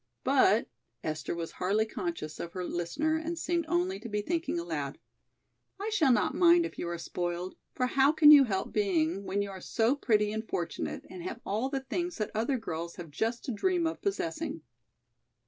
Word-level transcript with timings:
But," 0.23 0.67
Esther 1.03 1.35
was 1.35 1.51
hardly 1.51 1.85
conscious 1.85 2.39
of 2.39 2.53
her 2.53 2.65
listener 2.65 3.17
and 3.17 3.37
seemed 3.37 3.67
only 3.69 3.99
to 3.99 4.09
be 4.09 4.23
thinking 4.23 4.57
aloud, 4.57 4.97
"I 5.79 5.91
shall 5.93 6.11
not 6.11 6.33
mind 6.33 6.65
if 6.65 6.79
you 6.79 6.89
are 6.89 6.97
spoiled, 6.97 7.55
for 7.75 7.85
how 7.85 8.11
can 8.11 8.31
you 8.31 8.45
help 8.45 8.73
being 8.73 9.25
when 9.25 9.43
you 9.43 9.51
are 9.51 9.61
so 9.61 9.95
pretty 9.95 10.31
and 10.31 10.43
fortunate 10.49 11.05
and 11.11 11.21
have 11.21 11.39
all 11.45 11.69
the 11.69 11.81
things 11.81 12.17
that 12.17 12.31
other 12.33 12.57
girls 12.57 12.95
have 12.95 13.11
just 13.11 13.45
to 13.45 13.51
dream 13.51 13.85
of 13.85 14.01
possessing." 14.01 14.63